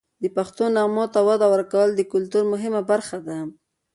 [0.23, 3.37] د پښتو نغمو ته وده ورکول د کلتور مهمه برخه ده.